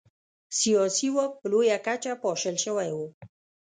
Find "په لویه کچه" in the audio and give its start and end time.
1.39-2.13